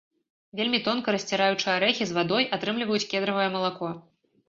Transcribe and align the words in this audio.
Вельмі 0.59 0.79
тонка 0.87 1.15
расціраючы 1.17 1.67
арэхі 1.77 2.03
з 2.09 2.19
вадой 2.21 2.51
атрымліваюць 2.59 3.07
кедравае 3.15 3.49
малако. 3.61 3.97